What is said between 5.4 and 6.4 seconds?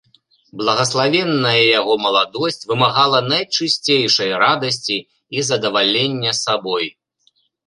задавалення